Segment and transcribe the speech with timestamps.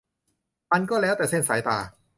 [0.71, 1.77] มันก็แล้วแต่เส้นสายตา